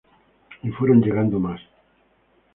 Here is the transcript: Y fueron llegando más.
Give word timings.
Y 0.63 0.71
fueron 0.71 0.99
llegando 1.03 1.39
más. 1.39 1.61